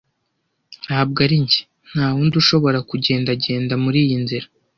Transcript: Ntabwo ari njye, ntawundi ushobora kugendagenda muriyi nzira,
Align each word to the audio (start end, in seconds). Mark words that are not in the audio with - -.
Ntabwo 0.85 1.17
ari 1.25 1.37
njye, 1.43 1.61
ntawundi 1.91 2.33
ushobora 2.41 2.79
kugendagenda 2.89 3.73
muriyi 3.83 4.15
nzira, 4.23 4.47